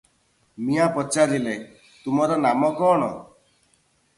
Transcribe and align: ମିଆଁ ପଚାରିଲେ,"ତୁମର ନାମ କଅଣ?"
ମିଆଁ 0.69 0.87
ପଚାରିଲେ,"ତୁମର 0.95 2.41
ନାମ 2.47 2.73
କଅଣ?" 2.81 3.11